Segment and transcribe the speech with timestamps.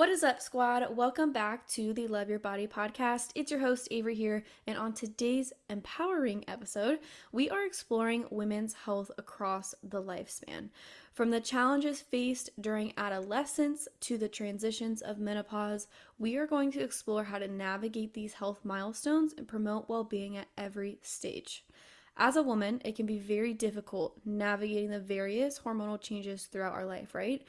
[0.00, 0.96] What is up, squad?
[0.96, 3.32] Welcome back to the Love Your Body podcast.
[3.34, 7.00] It's your host, Avery, here, and on today's empowering episode,
[7.32, 10.70] we are exploring women's health across the lifespan.
[11.12, 15.86] From the challenges faced during adolescence to the transitions of menopause,
[16.18, 20.34] we are going to explore how to navigate these health milestones and promote well being
[20.34, 21.62] at every stage.
[22.16, 26.86] As a woman, it can be very difficult navigating the various hormonal changes throughout our
[26.86, 27.42] life, right?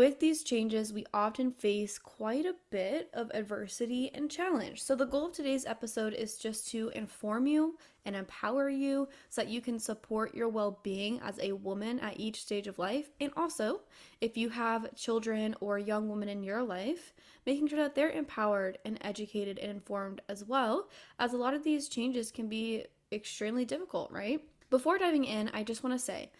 [0.00, 4.82] With these changes, we often face quite a bit of adversity and challenge.
[4.82, 9.42] So, the goal of today's episode is just to inform you and empower you so
[9.42, 13.10] that you can support your well being as a woman at each stage of life.
[13.20, 13.80] And also,
[14.22, 17.12] if you have children or young women in your life,
[17.44, 21.62] making sure that they're empowered and educated and informed as well, as a lot of
[21.62, 24.40] these changes can be extremely difficult, right?
[24.70, 26.30] Before diving in, I just want to say,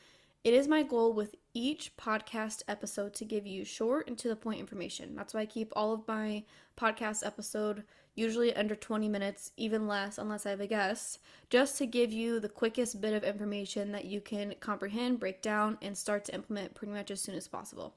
[0.42, 4.36] it is my goal with each podcast episode to give you short and to the
[4.36, 5.14] point information.
[5.14, 6.44] That's why I keep all of my
[6.78, 11.18] podcast episode usually under 20 minutes, even less unless I have a guest,
[11.50, 15.78] just to give you the quickest bit of information that you can comprehend, break down,
[15.82, 17.94] and start to implement pretty much as soon as possible.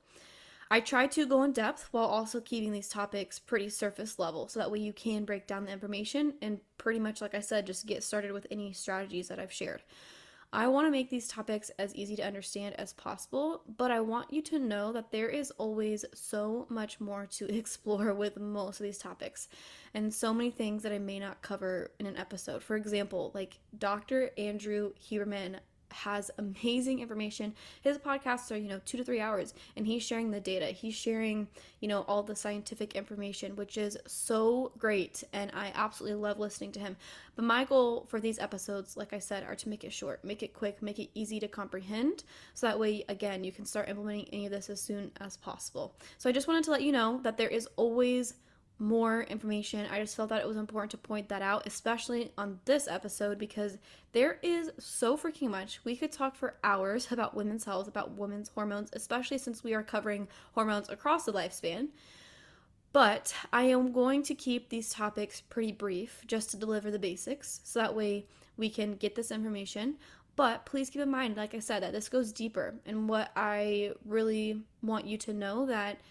[0.69, 4.59] I try to go in depth while also keeping these topics pretty surface level so
[4.59, 7.85] that way you can break down the information and pretty much, like I said, just
[7.85, 9.81] get started with any strategies that I've shared.
[10.55, 14.31] I want to make these topics as easy to understand as possible, but I want
[14.31, 18.83] you to know that there is always so much more to explore with most of
[18.83, 19.49] these topics
[19.95, 22.61] and so many things that I may not cover in an episode.
[22.61, 24.29] For example, like Dr.
[24.37, 25.57] Andrew Huberman
[25.93, 27.53] has amazing information.
[27.81, 30.65] His podcasts are, you know, two to three hours, and he's sharing the data.
[30.65, 31.47] He's sharing,
[31.79, 35.23] you know, all the scientific information, which is so great.
[35.33, 36.97] And I absolutely love listening to him.
[37.35, 40.43] But my goal for these episodes, like I said, are to make it short, make
[40.43, 42.23] it quick, make it easy to comprehend.
[42.53, 45.95] So that way, again, you can start implementing any of this as soon as possible.
[46.17, 48.35] So I just wanted to let you know that there is always
[48.79, 49.87] more information.
[49.91, 53.37] I just felt that it was important to point that out, especially on this episode,
[53.37, 53.77] because
[54.11, 55.79] there is so freaking much.
[55.83, 59.83] We could talk for hours about women's health, about women's hormones, especially since we are
[59.83, 61.89] covering hormones across the lifespan.
[62.91, 67.59] But I am going to keep these topics pretty brief just to deliver the basics
[67.63, 69.95] so that way we can get this information.
[70.35, 72.75] But please keep in mind, like I said, that this goes deeper.
[72.85, 76.01] And what I really want you to know that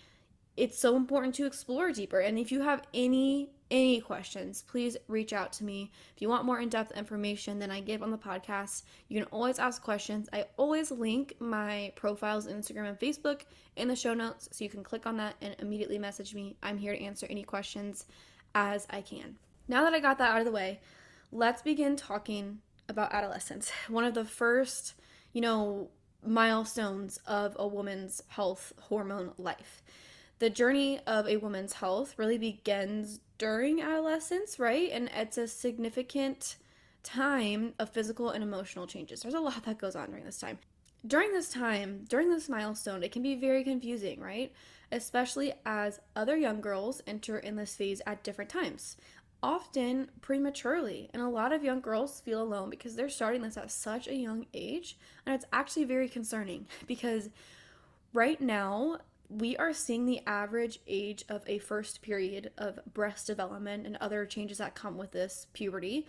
[0.56, 2.20] it's so important to explore deeper.
[2.20, 5.90] And if you have any any questions, please reach out to me.
[6.14, 9.58] If you want more in-depth information than I give on the podcast, you can always
[9.58, 10.28] ask questions.
[10.30, 13.44] I always link my profiles Instagram and Facebook
[13.76, 16.54] in the show notes so you can click on that and immediately message me.
[16.62, 18.04] I'm here to answer any questions
[18.54, 19.36] as I can.
[19.68, 20.82] Now that I got that out of the way,
[21.30, 22.58] let's begin talking
[22.90, 23.72] about adolescence.
[23.88, 24.96] One of the first,
[25.32, 25.88] you know,
[26.22, 29.82] milestones of a woman's health hormone life
[30.42, 34.90] the journey of a woman's health really begins during adolescence, right?
[34.90, 36.56] And it's a significant
[37.04, 39.22] time of physical and emotional changes.
[39.22, 40.58] There's a lot that goes on during this time.
[41.06, 44.52] During this time, during this milestone, it can be very confusing, right?
[44.90, 48.96] Especially as other young girls enter in this phase at different times,
[49.44, 51.08] often prematurely.
[51.12, 54.16] And a lot of young girls feel alone because they're starting this at such a
[54.16, 54.98] young age.
[55.24, 57.30] And it's actually very concerning because
[58.12, 58.98] right now,
[59.38, 64.26] we are seeing the average age of a first period of breast development and other
[64.26, 66.06] changes that come with this puberty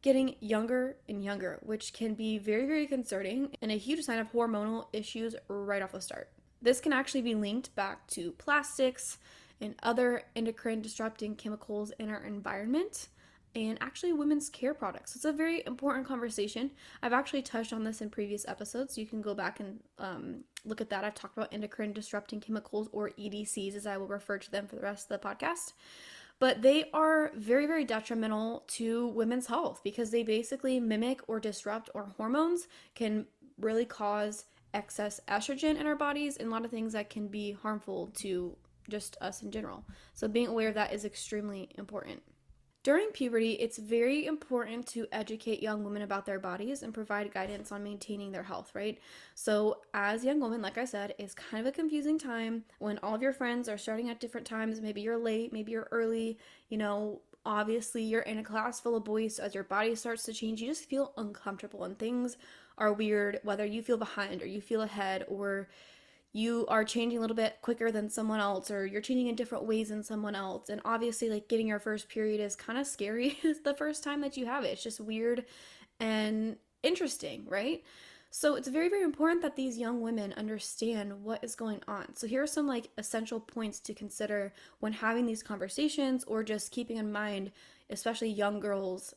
[0.00, 4.30] getting younger and younger, which can be very, very concerning and a huge sign of
[4.32, 6.30] hormonal issues right off the start.
[6.62, 9.18] This can actually be linked back to plastics
[9.60, 13.08] and other endocrine disrupting chemicals in our environment
[13.54, 15.16] and actually women's care products.
[15.16, 16.70] It's a very important conversation.
[17.02, 18.94] I've actually touched on this in previous episodes.
[18.94, 21.04] So you can go back and um, look at that.
[21.04, 24.76] I've talked about endocrine disrupting chemicals or EDCs, as I will refer to them for
[24.76, 25.72] the rest of the podcast.
[26.38, 31.90] But they are very, very detrimental to women's health because they basically mimic or disrupt
[31.94, 33.26] our hormones, can
[33.58, 37.52] really cause excess estrogen in our bodies, and a lot of things that can be
[37.52, 38.56] harmful to
[38.88, 39.84] just us in general.
[40.14, 42.22] So, being aware of that is extremely important.
[42.84, 47.72] During puberty, it's very important to educate young women about their bodies and provide guidance
[47.72, 48.98] on maintaining their health, right?
[49.34, 53.16] So, as young women, like I said, is kind of a confusing time when all
[53.16, 54.80] of your friends are starting at different times.
[54.80, 56.38] Maybe you're late, maybe you're early,
[56.68, 60.24] you know, obviously you're in a class full of boys so as your body starts
[60.24, 62.36] to change you just feel uncomfortable and things
[62.76, 65.68] are weird whether you feel behind or you feel ahead or
[66.32, 69.64] you are changing a little bit quicker than someone else or you're changing in different
[69.64, 70.68] ways than someone else.
[70.68, 74.36] And obviously like getting your first period is kind of scary the first time that
[74.36, 74.68] you have it.
[74.68, 75.46] It's just weird
[75.98, 77.82] and interesting right?
[78.30, 82.14] So it's very, very important that these young women understand what is going on.
[82.14, 86.70] So here are some like essential points to consider when having these conversations or just
[86.70, 87.52] keeping in mind,
[87.88, 89.14] especially young girls'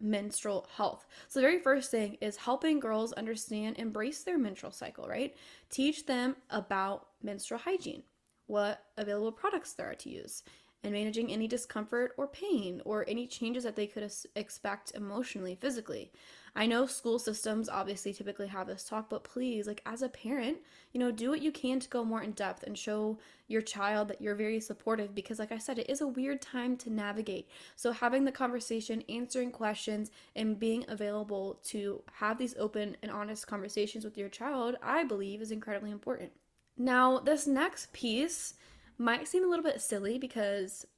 [0.00, 1.06] menstrual health.
[1.28, 5.34] So the very first thing is helping girls understand, embrace their menstrual cycle, right?
[5.70, 8.02] Teach them about menstrual hygiene,
[8.46, 10.42] what available products there are to use,
[10.84, 16.12] and managing any discomfort or pain or any changes that they could expect emotionally, physically.
[16.58, 20.58] I know school systems obviously typically have this talk, but please, like as a parent,
[20.92, 23.16] you know, do what you can to go more in depth and show
[23.46, 26.76] your child that you're very supportive because, like I said, it is a weird time
[26.78, 27.48] to navigate.
[27.76, 33.46] So, having the conversation, answering questions, and being available to have these open and honest
[33.46, 36.32] conversations with your child, I believe is incredibly important.
[36.76, 38.54] Now, this next piece
[38.98, 40.88] might seem a little bit silly because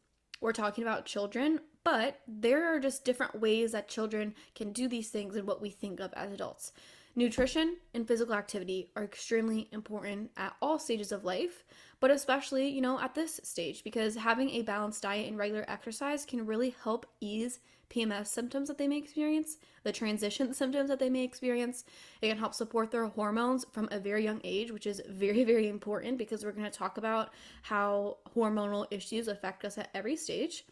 [0.40, 5.08] we're talking about children, but there are just different ways that children can do these
[5.08, 6.72] things and what we think of as adults.
[7.16, 11.64] Nutrition and physical activity are extremely important at all stages of life,
[11.98, 16.24] but especially, you know, at this stage because having a balanced diet and regular exercise
[16.24, 17.58] can really help ease
[17.90, 21.84] PMS symptoms that they may experience, the transition symptoms that they may experience.
[22.22, 25.68] It can help support their hormones from a very young age, which is very, very
[25.68, 27.30] important because we're going to talk about
[27.62, 30.64] how hormonal issues affect us at every stage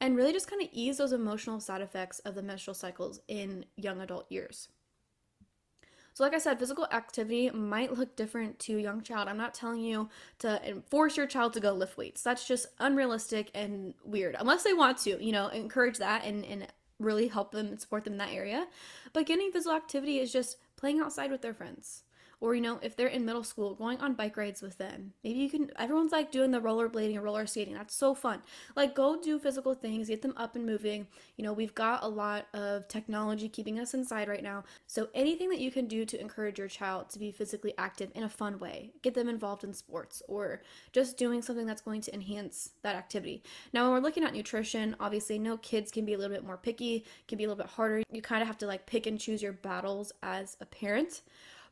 [0.00, 3.64] and really just kind of ease those emotional side effects of the menstrual cycles in
[3.76, 4.68] young adult years.
[6.14, 9.26] So, like I said, physical activity might look different to a young child.
[9.26, 10.08] I'm not telling you
[10.38, 12.22] to force your child to go lift weights.
[12.22, 14.36] That's just unrealistic and weird.
[14.38, 16.68] Unless they want to, you know, encourage that and, and
[17.00, 18.68] really help them and support them in that area.
[19.12, 22.03] But getting physical activity is just playing outside with their friends
[22.40, 25.12] or you know if they're in middle school going on bike rides with them.
[25.22, 27.74] Maybe you can everyone's like doing the rollerblading or roller skating.
[27.74, 28.42] That's so fun.
[28.76, 31.06] Like go do physical things get them up and moving.
[31.36, 34.64] You know we've got a lot of technology keeping us inside right now.
[34.86, 38.24] So anything that you can do to encourage your child to be physically active in
[38.24, 42.14] a fun way get them involved in sports or just doing something that's going to
[42.14, 43.42] enhance that activity.
[43.72, 46.56] Now when we're looking at nutrition obviously no kids can be a little bit more
[46.56, 48.02] picky can be a little bit harder.
[48.10, 51.22] You kind of have to like pick and choose your battles as a parent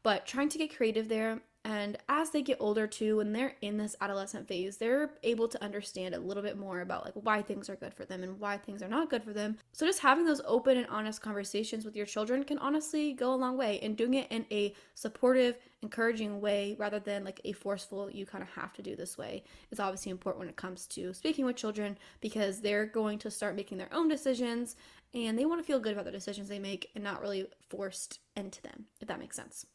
[0.03, 1.41] but trying to get creative there.
[1.65, 5.63] And as they get older too, when they're in this adolescent phase, they're able to
[5.63, 8.57] understand a little bit more about like why things are good for them and why
[8.57, 9.57] things are not good for them.
[9.71, 13.37] So just having those open and honest conversations with your children can honestly go a
[13.37, 18.11] long way and doing it in a supportive, encouraging way rather than like a forceful
[18.11, 21.15] you kind of have to do this way is obviously important when it comes to
[21.15, 24.75] speaking with children because they're going to start making their own decisions
[25.15, 28.19] and they want to feel good about the decisions they make and not really forced
[28.35, 29.67] into them, if that makes sense.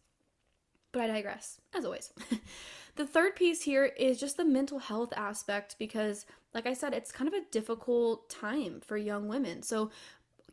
[0.92, 2.12] But I digress, as always.
[2.96, 7.12] the third piece here is just the mental health aspect because, like I said, it's
[7.12, 9.62] kind of a difficult time for young women.
[9.64, 9.92] So,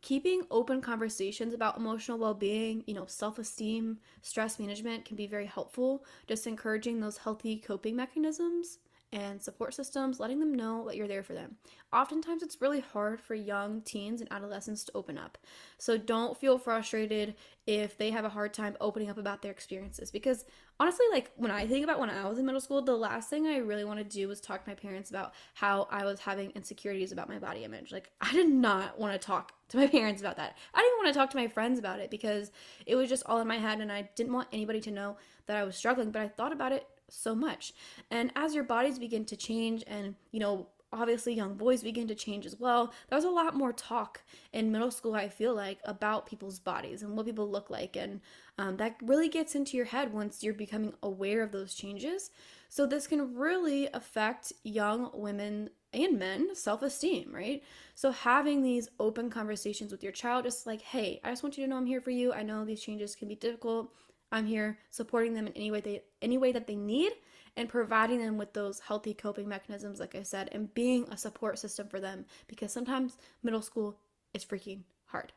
[0.01, 6.05] keeping open conversations about emotional well-being you know self-esteem stress management can be very helpful
[6.27, 8.77] just encouraging those healthy coping mechanisms
[9.15, 11.55] and support systems, letting them know that you're there for them.
[11.93, 15.37] Oftentimes, it's really hard for young teens and adolescents to open up.
[15.77, 17.35] So, don't feel frustrated
[17.65, 20.11] if they have a hard time opening up about their experiences.
[20.11, 20.43] Because
[20.81, 23.47] honestly, like when I think about when I was in middle school, the last thing
[23.47, 26.51] I really want to do was talk to my parents about how I was having
[26.51, 27.93] insecurities about my body image.
[27.93, 30.57] Like, I did not want to talk to my parents about that.
[30.73, 32.51] I didn't want to talk to my friends about it because
[32.85, 35.15] it was just all in my head and I didn't want anybody to know
[35.45, 36.11] that I was struggling.
[36.11, 37.73] But I thought about it so much.
[38.11, 42.15] And as your bodies begin to change and, you know, obviously young boys begin to
[42.15, 42.93] change as well.
[43.09, 44.21] There was a lot more talk
[44.53, 47.95] in middle school, I feel like, about people's bodies and what people look like.
[47.95, 48.21] And
[48.57, 52.31] um, that really gets into your head once you're becoming aware of those changes.
[52.69, 57.63] So, this can really affect young women and men self esteem, right?
[57.93, 61.63] So, having these open conversations with your child, just like, hey, I just want you
[61.63, 62.33] to know I'm here for you.
[62.33, 63.93] I know these changes can be difficult.
[64.35, 67.13] I'm here supporting them in any way they any way that they need
[67.55, 71.57] and providing them with those healthy coping mechanisms like I said and being a support
[71.57, 73.97] system for them because sometimes middle school
[74.33, 75.31] is freaking hard.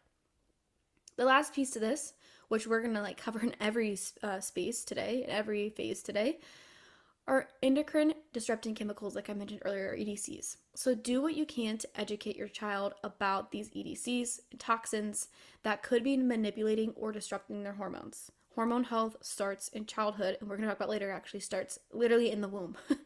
[1.16, 2.14] The last piece to this,
[2.48, 6.40] which we're going to like cover in every uh, space today, in every phase today,
[7.28, 10.56] are endocrine disrupting chemicals, like I mentioned earlier, EDCs.
[10.74, 15.28] So, do what you can to educate your child about these EDCs, toxins
[15.62, 20.56] that could be manipulating or disrupting their hormones hormone health starts in childhood, and we're
[20.56, 22.76] going to talk about later, actually starts literally in the womb.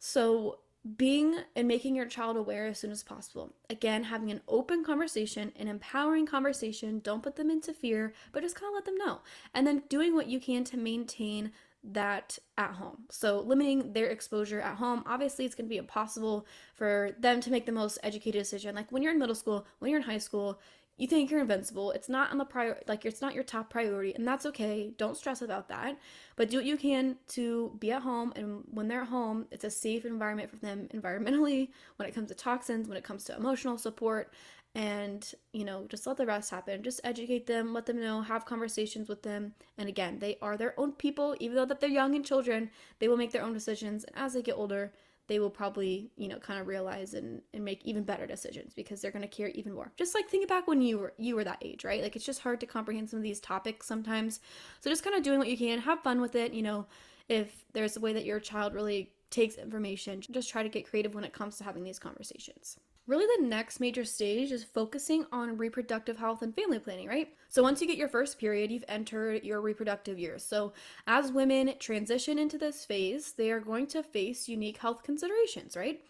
[0.00, 0.58] so,
[0.96, 3.54] being and making your child aware as soon as possible.
[3.68, 6.98] Again, having an open conversation, an empowering conversation.
[7.04, 9.20] Don't put them into fear, but just kind of let them know.
[9.54, 11.52] And then doing what you can to maintain
[11.84, 13.04] that at home.
[13.10, 15.04] So, limiting their exposure at home.
[15.06, 18.74] Obviously, it's going to be impossible for them to make the most educated decision.
[18.74, 20.58] Like when you're in middle school, when you're in high school,
[21.00, 21.92] you think you're invincible.
[21.92, 24.92] It's not on the prior like it's not your top priority and that's okay.
[24.98, 25.98] Don't stress about that.
[26.36, 29.64] But do what you can to be at home and when they're at home, it's
[29.64, 33.36] a safe environment for them environmentally when it comes to toxins, when it comes to
[33.36, 34.34] emotional support
[34.74, 36.82] and, you know, just let the rest happen.
[36.82, 39.54] Just educate them, let them know, have conversations with them.
[39.78, 43.08] And again, they are their own people even though that they're young and children, they
[43.08, 44.92] will make their own decisions and as they get older,
[45.30, 49.00] they will probably, you know, kind of realize and, and make even better decisions because
[49.00, 49.92] they're going to care even more.
[49.96, 52.02] Just like think back when you were you were that age, right?
[52.02, 54.40] Like it's just hard to comprehend some of these topics sometimes.
[54.80, 56.86] So just kind of doing what you can, have fun with it, you know,
[57.28, 61.14] if there's a way that your child really takes information, just try to get creative
[61.14, 65.56] when it comes to having these conversations really the next major stage is focusing on
[65.56, 67.28] reproductive health and family planning, right?
[67.48, 70.44] So once you get your first period, you've entered your reproductive years.
[70.44, 70.72] So
[71.06, 76.00] as women transition into this phase, they are going to face unique health considerations, right?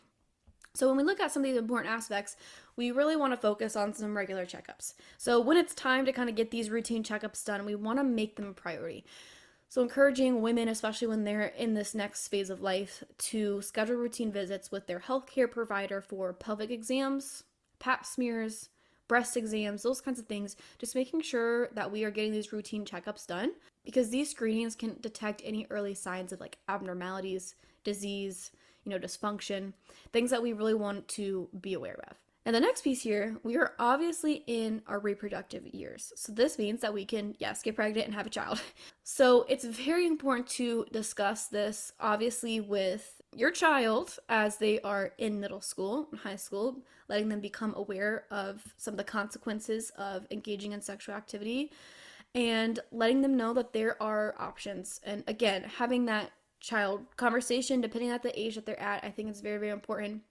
[0.74, 2.36] So when we look at some of these important aspects,
[2.76, 4.94] we really want to focus on some regular checkups.
[5.18, 8.04] So when it's time to kind of get these routine checkups done, we want to
[8.04, 9.04] make them a priority.
[9.70, 14.32] So, encouraging women, especially when they're in this next phase of life, to schedule routine
[14.32, 17.44] visits with their healthcare provider for pelvic exams,
[17.78, 18.68] pap smears,
[19.06, 22.84] breast exams, those kinds of things, just making sure that we are getting these routine
[22.84, 23.52] checkups done
[23.84, 28.50] because these screenings can detect any early signs of like abnormalities, disease,
[28.82, 29.72] you know, dysfunction,
[30.12, 32.16] things that we really want to be aware of.
[32.50, 36.12] And the next piece here, we are obviously in our reproductive years.
[36.16, 38.60] So this means that we can, yes, get pregnant and have a child.
[39.04, 45.38] So it's very important to discuss this, obviously, with your child as they are in
[45.38, 46.78] middle school, high school,
[47.08, 51.70] letting them become aware of some of the consequences of engaging in sexual activity
[52.34, 55.00] and letting them know that there are options.
[55.04, 59.28] And again, having that child conversation, depending on the age that they're at, I think
[59.28, 60.22] it's very, very important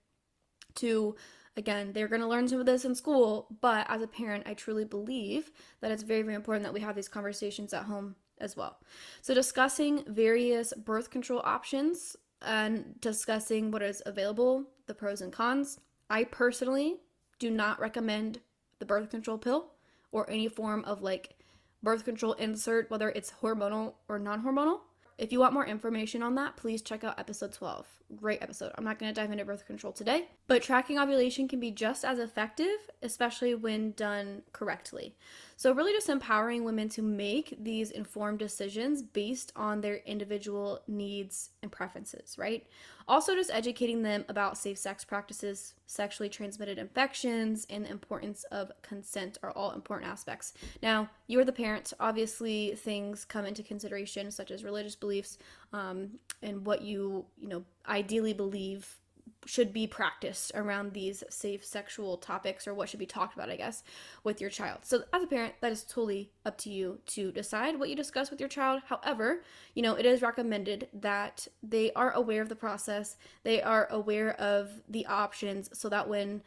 [0.76, 1.16] to
[1.60, 4.54] Again, they're going to learn some of this in school, but as a parent, I
[4.54, 5.52] truly believe
[5.82, 8.78] that it's very, very important that we have these conversations at home as well.
[9.22, 15.82] So, discussing various birth control options and discussing what is available, the pros and cons.
[16.10, 17.02] I personally
[17.40, 18.40] do not recommend
[18.80, 19.72] the birth control pill
[20.14, 21.36] or any form of like
[21.84, 24.80] birth control insert, whether it's hormonal or non hormonal.
[25.20, 27.86] If you want more information on that, please check out episode 12.
[28.16, 28.72] Great episode.
[28.78, 32.06] I'm not going to dive into birth control today, but tracking ovulation can be just
[32.06, 35.18] as effective, especially when done correctly.
[35.58, 41.50] So, really, just empowering women to make these informed decisions based on their individual needs
[41.62, 42.66] and preferences, right?
[43.10, 48.72] Also, just educating them about safe sex practices, sexually transmitted infections, and the importance of
[48.84, 50.54] consent are all important aspects.
[50.84, 51.92] Now, you are the parent.
[52.00, 55.40] Obviously, things come into consideration, such as religious beliefs
[55.74, 59.00] um, and what you, you know, ideally believe
[59.46, 63.56] should be practiced around these safe sexual topics or what should be talked about, I
[63.56, 63.84] guess,
[64.24, 64.80] with your child.
[64.84, 68.30] So, as a parent, that is totally up to you to decide what you discuss
[68.30, 68.82] with your child.
[68.86, 69.44] However,
[69.74, 74.40] you know, it is recommended that they are aware of the process, they are aware
[74.40, 76.42] of the options so that when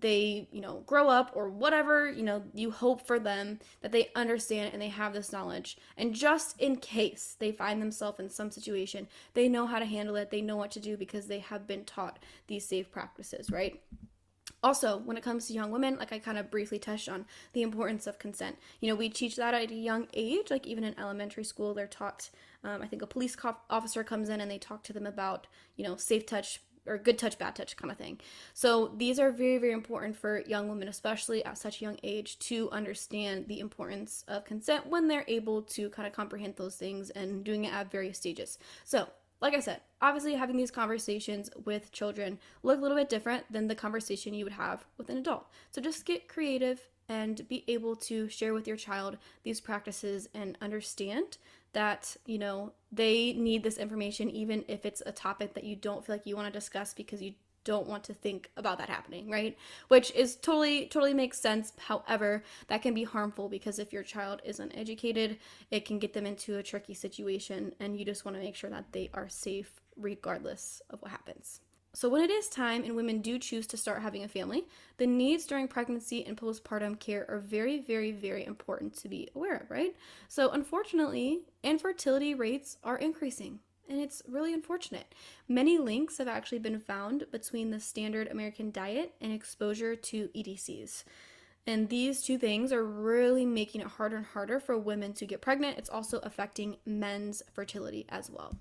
[0.00, 4.10] they, you know, grow up or whatever, you know, you hope for them that they
[4.14, 5.76] understand and they have this knowledge.
[5.96, 10.16] And just in case they find themselves in some situation, they know how to handle
[10.16, 13.80] it, they know what to do because they have been taught these safe practices, right?
[14.62, 17.60] Also, when it comes to young women, like I kind of briefly touched on the
[17.60, 18.56] importance of consent.
[18.80, 21.86] You know, we teach that at a young age, like even in elementary school, they're
[21.86, 22.30] taught.
[22.64, 23.36] Um, I think a police
[23.68, 25.46] officer comes in and they talk to them about,
[25.76, 28.20] you know, safe touch or good touch, bad touch kind of thing.
[28.52, 32.38] So these are very, very important for young women, especially at such a young age,
[32.40, 37.10] to understand the importance of consent when they're able to kind of comprehend those things
[37.10, 38.58] and doing it at various stages.
[38.84, 39.08] So,
[39.40, 43.68] like I said, obviously having these conversations with children look a little bit different than
[43.68, 45.46] the conversation you would have with an adult.
[45.70, 50.56] So just get creative and be able to share with your child these practices and
[50.62, 51.36] understand
[51.74, 56.04] that you know they need this information even if it's a topic that you don't
[56.04, 59.28] feel like you want to discuss because you don't want to think about that happening
[59.30, 59.56] right?
[59.88, 61.72] Which is totally totally makes sense.
[61.78, 65.38] However that can be harmful because if your child isn't educated
[65.70, 68.70] it can get them into a tricky situation and you just want to make sure
[68.70, 71.60] that they are safe regardless of what happens
[71.94, 75.06] so, when it is time and women do choose to start having a family, the
[75.06, 79.70] needs during pregnancy and postpartum care are very, very, very important to be aware of,
[79.70, 79.94] right?
[80.26, 85.14] So, unfortunately, infertility rates are increasing, and it's really unfortunate.
[85.46, 91.04] Many links have actually been found between the standard American diet and exposure to EDCs.
[91.64, 95.40] And these two things are really making it harder and harder for women to get
[95.40, 95.78] pregnant.
[95.78, 98.56] It's also affecting men's fertility as well.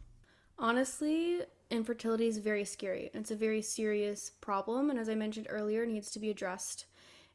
[0.64, 3.12] Honestly, infertility is very scary.
[3.14, 6.86] It's a very serious problem, and as I mentioned earlier, needs to be addressed.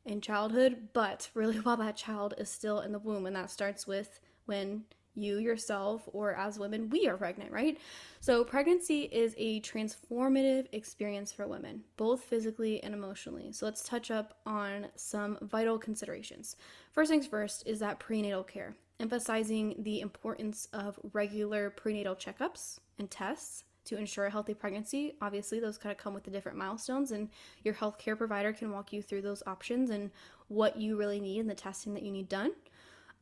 [0.06, 3.26] in childhood, but really while that child is still in the womb.
[3.26, 4.84] And that starts with when
[5.18, 7.78] you yourself or as women we are pregnant right
[8.20, 14.10] so pregnancy is a transformative experience for women both physically and emotionally so let's touch
[14.10, 16.56] up on some vital considerations
[16.92, 23.10] first things first is that prenatal care emphasizing the importance of regular prenatal checkups and
[23.10, 25.14] tests to ensure a healthy pregnancy.
[25.22, 27.30] Obviously, those kind of come with the different milestones, and
[27.64, 30.10] your healthcare provider can walk you through those options and
[30.48, 32.52] what you really need and the testing that you need done.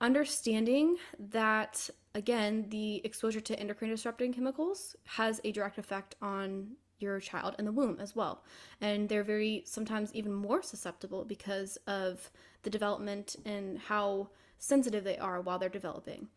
[0.00, 7.18] Understanding that, again, the exposure to endocrine disrupting chemicals has a direct effect on your
[7.18, 8.44] child in the womb as well.
[8.80, 12.30] And they're very, sometimes even more susceptible because of
[12.62, 16.28] the development and how sensitive they are while they're developing.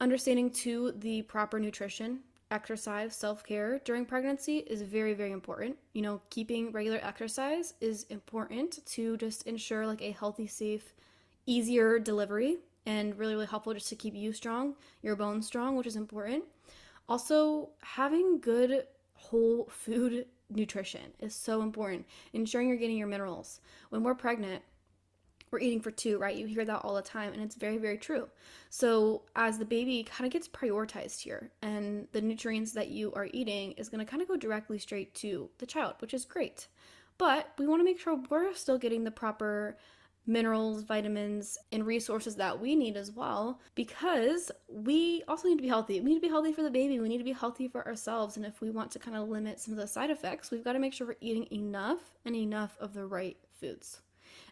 [0.00, 2.20] Understanding, too, the proper nutrition
[2.50, 5.76] exercise, self care during pregnancy is very, very important.
[5.92, 10.94] You know, keeping regular exercise is important to just ensure like a healthy, safe,
[11.46, 15.86] easier delivery and really, really helpful just to keep you strong, your bones strong, which
[15.86, 16.44] is important.
[17.08, 22.06] Also, having good whole food nutrition is so important.
[22.32, 23.60] Ensuring you're getting your minerals.
[23.90, 24.62] When we're pregnant,
[25.50, 26.36] we're eating for two, right?
[26.36, 28.28] You hear that all the time, and it's very, very true.
[28.70, 33.28] So, as the baby kind of gets prioritized here, and the nutrients that you are
[33.32, 36.66] eating is going to kind of go directly straight to the child, which is great.
[37.18, 39.78] But we want to make sure we're still getting the proper
[40.26, 45.68] minerals, vitamins, and resources that we need as well because we also need to be
[45.68, 46.00] healthy.
[46.00, 46.98] We need to be healthy for the baby.
[46.98, 48.36] We need to be healthy for ourselves.
[48.36, 50.72] And if we want to kind of limit some of the side effects, we've got
[50.72, 54.00] to make sure we're eating enough and enough of the right foods.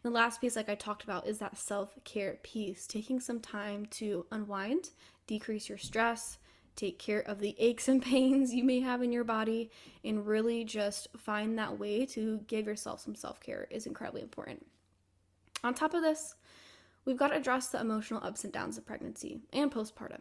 [0.02, 3.40] And the last piece, like I talked about, is that self care piece, taking some
[3.40, 4.90] time to unwind,
[5.26, 6.38] decrease your stress,
[6.76, 9.70] take care of the aches and pains you may have in your body,
[10.04, 14.66] and really just find that way to give yourself some self care is incredibly important.
[15.64, 16.34] On top of this,
[17.04, 20.20] we've got to address the emotional ups and downs of pregnancy and postpartum.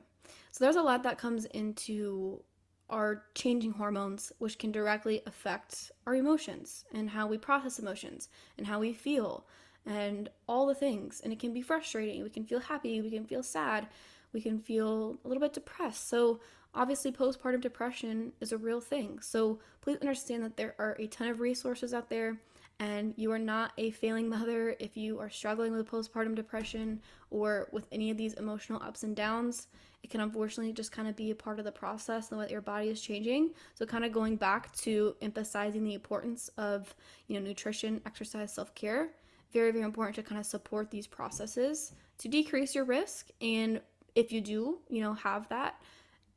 [0.51, 2.43] So there's a lot that comes into
[2.89, 8.67] our changing hormones, which can directly affect our emotions and how we process emotions and
[8.67, 9.45] how we feel
[9.85, 11.21] and all the things.
[11.23, 12.21] And it can be frustrating.
[12.21, 13.87] We can feel happy, we can feel sad,
[14.33, 16.07] we can feel a little bit depressed.
[16.07, 16.39] So,
[16.75, 19.19] obviously, postpartum depression is a real thing.
[19.21, 22.37] So, please understand that there are a ton of resources out there.
[22.81, 27.69] And you are not a failing mother if you are struggling with postpartum depression or
[27.71, 29.67] with any of these emotional ups and downs.
[30.03, 32.61] It can unfortunately just kind of be a part of the process and way your
[32.61, 33.51] body is changing.
[33.75, 36.93] So, kind of going back to emphasizing the importance of
[37.27, 39.11] you know nutrition, exercise, self care
[39.51, 43.29] very, very important to kind of support these processes to decrease your risk.
[43.41, 43.81] And
[44.15, 45.81] if you do, you know, have that,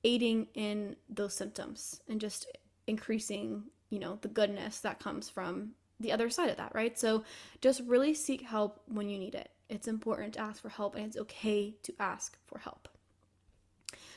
[0.02, 2.46] aiding in those symptoms and just
[2.86, 5.70] increasing, you know, the goodness that comes from
[6.04, 6.96] the other side of that, right?
[6.96, 7.24] So
[7.60, 9.50] just really seek help when you need it.
[9.68, 12.88] It's important to ask for help and it's okay to ask for help.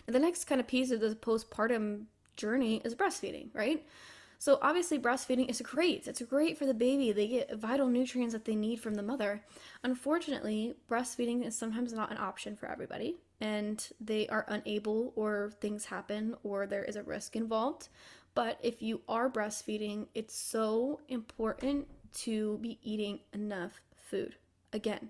[0.07, 3.85] Now, the next kind of piece of the postpartum journey is breastfeeding, right?
[4.39, 6.07] So obviously breastfeeding is great.
[6.07, 7.11] It's great for the baby.
[7.11, 9.43] They get vital nutrients that they need from the mother.
[9.83, 15.85] Unfortunately, breastfeeding is sometimes not an option for everybody and they are unable or things
[15.85, 17.89] happen or there is a risk involved.
[18.37, 21.87] But if you are breastfeeding, it's so important
[22.19, 24.35] to be eating enough food.
[24.71, 25.09] Again,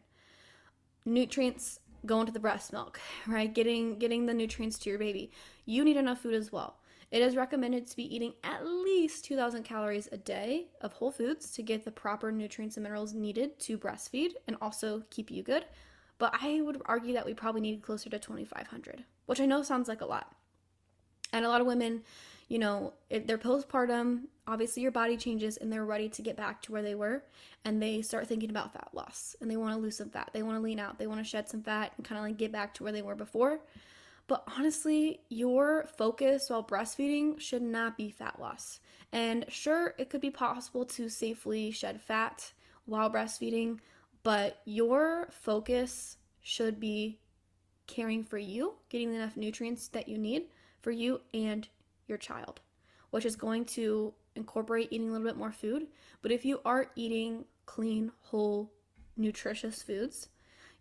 [1.03, 3.53] nutrients go into the breast milk, right?
[3.53, 5.33] Getting getting the nutrients to your baby.
[5.65, 6.77] You need enough food as well.
[7.11, 11.51] It is recommended to be eating at least 2,000 calories a day of whole foods
[11.51, 15.65] to get the proper nutrients and minerals needed to breastfeed and also keep you good.
[16.17, 19.89] But I would argue that we probably need closer to 2,500, which I know sounds
[19.89, 20.33] like a lot.
[21.33, 22.03] And a lot of women,
[22.47, 26.61] you know, if they're postpartum, obviously your body changes and they're ready to get back
[26.61, 27.23] to where they were
[27.65, 30.29] and they start thinking about fat loss and they want to lose some fat.
[30.33, 32.37] They want to lean out, they want to shed some fat and kind of like
[32.37, 33.59] get back to where they were before.
[34.27, 38.79] But honestly, your focus while breastfeeding should not be fat loss.
[39.13, 42.51] And sure, it could be possible to safely shed fat
[42.85, 43.79] while breastfeeding,
[44.23, 47.19] but your focus should be
[47.87, 50.47] caring for you, getting enough nutrients that you need
[50.81, 51.67] for you and
[52.07, 52.61] your child,
[53.11, 55.87] which is going to incorporate eating a little bit more food.
[56.21, 58.71] But if you are eating clean, whole,
[59.15, 60.29] nutritious foods,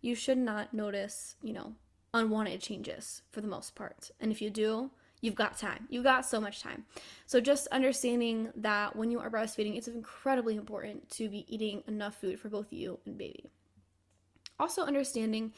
[0.01, 1.73] you should not notice, you know,
[2.13, 4.11] unwanted changes for the most part.
[4.19, 5.87] And if you do, you've got time.
[5.89, 6.85] You've got so much time.
[7.25, 12.15] So just understanding that when you are breastfeeding, it's incredibly important to be eating enough
[12.15, 13.49] food for both you and baby.
[14.59, 15.53] Also understanding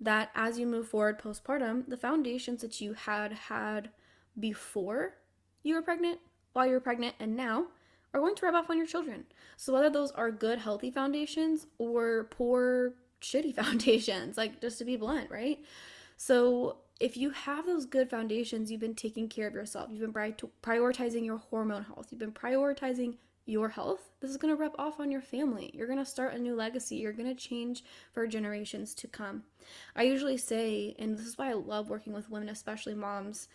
[0.00, 3.90] that as you move forward postpartum, the foundations that you had had
[4.38, 5.14] before
[5.62, 6.18] you were pregnant,
[6.52, 7.66] while you were pregnant, and now
[8.12, 9.24] are going to rub off on your children.
[9.56, 14.96] So whether those are good, healthy foundations or poor, shitty foundations, like just to be
[14.96, 15.58] blunt, right?
[16.16, 20.34] So if you have those good foundations, you've been taking care of yourself, you've been
[20.62, 23.16] prioritizing your hormone health, you've been prioritizing
[23.46, 25.70] your health, this is going to rub off on your family.
[25.74, 26.96] You're going to start a new legacy.
[26.96, 29.42] You're going to change for generations to come.
[29.94, 33.48] I usually say, and this is why I love working with women, especially moms,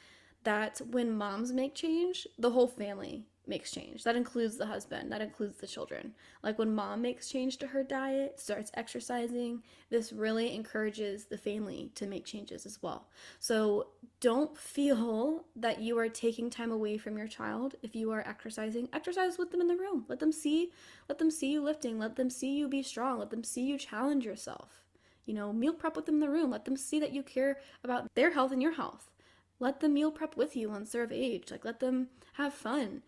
[0.44, 4.04] that when moms make change, the whole family makes change.
[4.04, 6.14] That includes the husband, that includes the children.
[6.44, 11.92] Like when mom makes change to her diet, starts exercising, this really encourages the family
[11.96, 13.08] to make changes as well.
[13.40, 13.88] So
[14.22, 18.88] don't feel that you are taking time away from your child if you are exercising.
[18.94, 20.06] Exercise with them in the room.
[20.08, 20.72] Let them see,
[21.10, 23.78] let them see you lifting, let them see you be strong, let them see you
[23.78, 24.84] challenge yourself.
[25.26, 26.50] You know, meal prep with them in the room.
[26.50, 29.12] Let them see that you care about their health and your health.
[29.60, 31.52] Let them meal prep with you once they're of age.
[31.52, 33.04] Like let them have fun.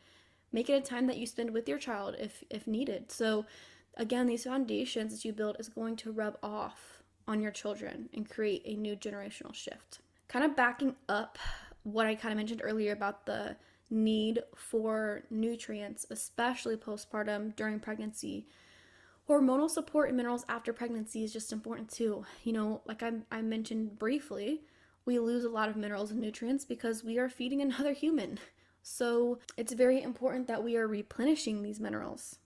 [0.52, 3.12] Make it a time that you spend with your child if if needed.
[3.12, 3.46] So
[3.96, 8.30] again these foundations that you build is going to rub off on your children and
[8.30, 10.00] create a new generational shift.
[10.28, 11.38] Kind of backing up
[11.84, 13.56] what i kind of mentioned earlier about the
[13.90, 18.46] need for nutrients especially postpartum during pregnancy.
[19.30, 22.26] Hormonal support and minerals after pregnancy is just important too.
[22.44, 24.64] You know like i, I mentioned briefly
[25.06, 28.40] we lose a lot of minerals and nutrients because we are feeding another human
[28.84, 32.38] so it's very important that we are replenishing these minerals.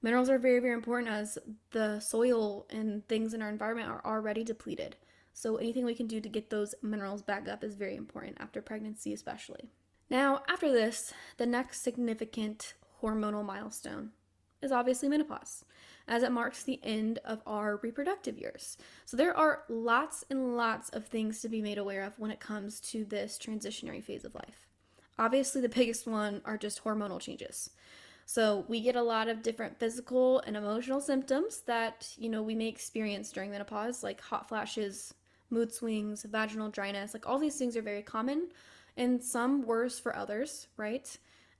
[0.00, 1.38] Minerals are very, very important as
[1.70, 4.96] the soil and things in our environment are already depleted.
[5.32, 8.60] So anything we can do to get those minerals back up is very important after
[8.60, 9.70] pregnancy, especially.
[10.10, 14.10] Now, after this, the next significant hormonal milestone
[14.60, 15.64] is obviously menopause,
[16.08, 18.76] as it marks the end of our reproductive years.
[19.04, 22.40] So, there are lots and lots of things to be made aware of when it
[22.40, 24.66] comes to this transitionary phase of life.
[25.18, 27.70] Obviously, the biggest one are just hormonal changes.
[28.26, 32.54] So, we get a lot of different physical and emotional symptoms that, you know, we
[32.54, 35.14] may experience during menopause, like hot flashes,
[35.50, 37.14] mood swings, vaginal dryness.
[37.14, 38.48] Like all these things are very common
[38.96, 41.16] and some worse for others, right?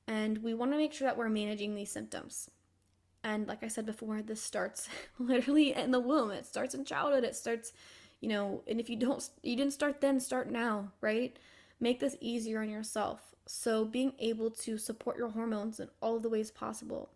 [0.08, 2.50] And we want to make sure that we're managing these symptoms.
[3.24, 6.30] And like I said before, this starts literally in the womb.
[6.30, 7.24] It starts in childhood.
[7.24, 7.72] It starts,
[8.20, 11.36] you know, and if you don't you didn't start then, start now, right?
[11.80, 13.20] Make this easier on yourself.
[13.44, 17.10] So, being able to support your hormones in all the ways possible.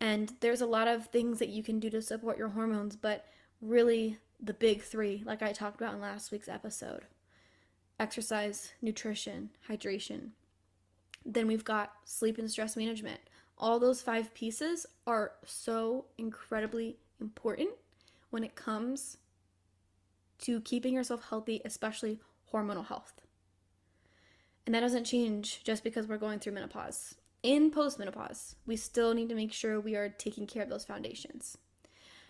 [0.00, 3.26] And there's a lot of things that you can do to support your hormones, but
[3.60, 7.04] really the big three, like I talked about in last week's episode
[7.98, 10.30] exercise, nutrition, hydration.
[11.24, 13.20] Then we've got sleep and stress management.
[13.60, 17.68] All those five pieces are so incredibly important
[18.30, 19.18] when it comes
[20.38, 22.20] to keeping yourself healthy, especially
[22.54, 23.20] hormonal health.
[24.64, 27.16] And that doesn't change just because we're going through menopause.
[27.42, 31.58] In postmenopause, we still need to make sure we are taking care of those foundations.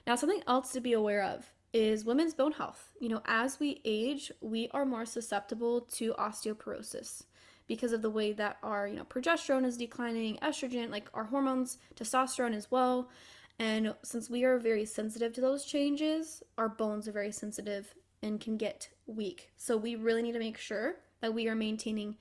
[0.08, 2.90] Now, something else to be aware of is women's bone health.
[2.98, 7.22] You know, as we age, we are more susceptible to osteoporosis
[7.70, 11.78] because of the way that our, you know, progesterone is declining, estrogen, like our hormones,
[11.94, 13.08] testosterone as well.
[13.60, 18.40] And since we are very sensitive to those changes, our bones are very sensitive and
[18.40, 19.52] can get weak.
[19.56, 22.16] So we really need to make sure that we are maintaining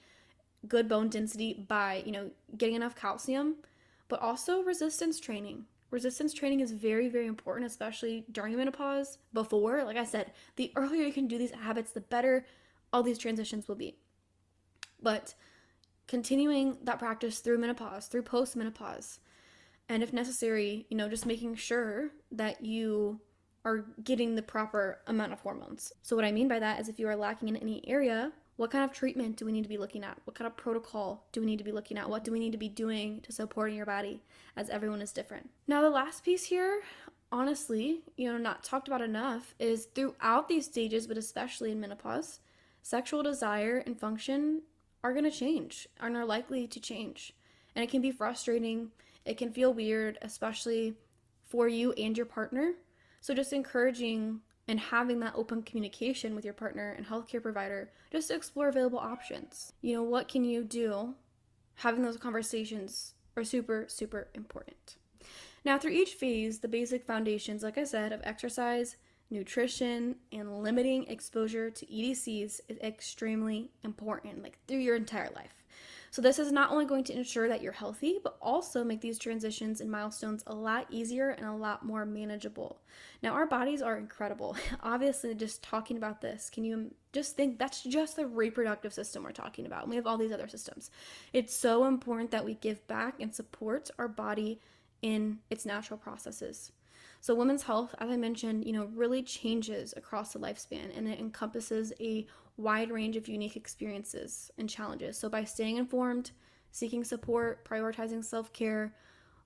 [0.68, 3.56] good bone density by, you know, getting enough calcium,
[4.08, 5.66] but also resistance training.
[5.90, 9.18] Resistance training is very, very important, especially during menopause.
[9.34, 12.46] Before, like I said, the earlier you can do these habits, the better
[12.94, 13.96] all these transitions will be.
[15.02, 15.34] But
[16.08, 19.20] continuing that practice through menopause, through postmenopause,
[19.88, 23.20] and if necessary, you know, just making sure that you
[23.66, 25.92] are getting the proper amount of hormones.
[26.02, 28.72] So, what I mean by that is if you are lacking in any area, what
[28.72, 30.18] kind of treatment do we need to be looking at?
[30.26, 32.10] What kind of protocol do we need to be looking at?
[32.10, 34.22] What do we need to be doing to supporting your body
[34.56, 35.50] as everyone is different?
[35.68, 36.82] Now, the last piece here,
[37.32, 42.42] honestly, you know, not talked about enough is throughout these stages, but especially in menopause,
[42.82, 44.64] sexual desire and function
[45.04, 47.34] are going to change and are likely to change.
[47.76, 48.92] And it can be frustrating.
[49.26, 50.96] It can feel weird, especially
[51.46, 52.74] for you and your partner.
[53.22, 58.28] So, just encouraging and having that open communication with your partner and healthcare provider just
[58.28, 59.74] to explore available options.
[59.82, 61.16] You know, what can you do?
[61.76, 64.98] Having those conversations are super, super important.
[65.66, 68.96] Now, through each phase, the basic foundations, like I said, of exercise,
[69.30, 75.64] nutrition, and limiting exposure to EDCs is extremely important, like through your entire life.
[76.12, 79.20] So, this is not only going to ensure that you're healthy, but also make these
[79.20, 82.82] transitions and milestones a lot easier and a lot more manageable.
[83.22, 84.58] Now, our bodies are incredible.
[84.82, 89.32] Obviously, just talking about this, can you just think that's just the reproductive system we're
[89.32, 89.88] talking about?
[89.88, 90.90] We have all these other systems.
[91.32, 94.60] It's so important that we give back and support our body
[95.04, 96.72] in its natural processes.
[97.22, 101.20] So women's health, as I mentioned, you know, really changes across the lifespan and it
[101.20, 102.26] encompasses a
[102.58, 105.18] wide range of unique experiences and challenges.
[105.18, 106.32] So by staying informed,
[106.72, 108.96] seeking support, prioritizing self-care,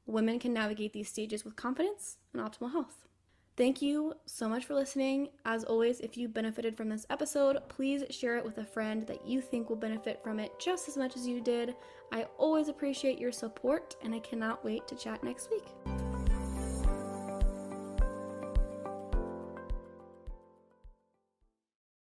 [0.06, 3.08] women can navigate these stages with confidence and optimal health.
[3.56, 5.30] Thank you so much for listening.
[5.46, 9.28] As always, if you benefited from this episode, please share it with a friend that
[9.28, 11.76] you think will benefit from it just as much as you did.
[12.12, 16.03] I always appreciate your support, and I cannot wait to chat next week.